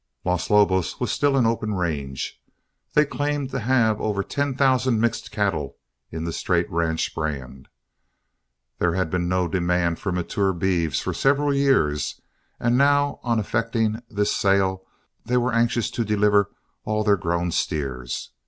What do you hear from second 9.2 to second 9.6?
no